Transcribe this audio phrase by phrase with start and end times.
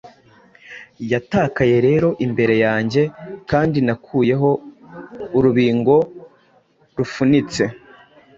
[1.11, 3.01] Yatakaye rero imbere yanjye;
[3.49, 4.49] Kandi nakuyeho
[5.37, 5.95] urubingo
[6.97, 7.63] rufunitse,